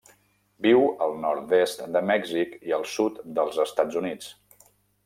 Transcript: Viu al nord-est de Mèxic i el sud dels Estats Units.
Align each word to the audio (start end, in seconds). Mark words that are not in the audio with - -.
Viu 0.65 0.79
al 1.07 1.13
nord-est 1.25 1.83
de 1.97 2.03
Mèxic 2.13 2.57
i 2.71 2.77
el 2.81 2.89
sud 2.97 3.21
dels 3.39 3.63
Estats 3.67 4.03
Units. 4.05 4.35